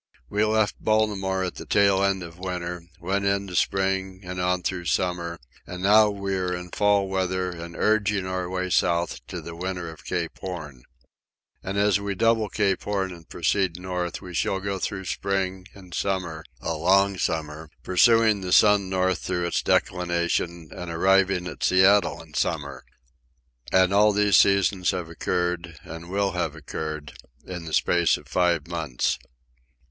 [0.31, 4.85] We left Baltimore at the tail end of winter, went into spring and on through
[4.85, 9.55] summer, and now we are in fall weather and urging our way south to the
[9.55, 10.85] winter of Cape Horn.
[11.61, 15.93] And as we double the Cape and proceed north, we shall go through spring and
[15.93, 22.83] summer—a long summer—pursuing the sun north through its declination and arriving at Seattle in summer.
[23.71, 27.13] And all these seasons have occurred, and will have occurred,
[27.45, 29.19] in the space of five months.